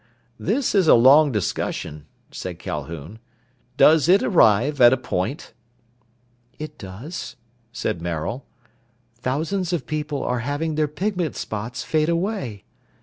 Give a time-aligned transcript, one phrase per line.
[0.39, 3.19] "This is a long discussion," said Calhoun.
[3.77, 5.53] "Does it arrive at a point?"
[6.57, 7.35] "It does,"
[7.71, 8.43] said Maril.
[9.13, 12.63] "Thousands of people are having their pigment spots fade away.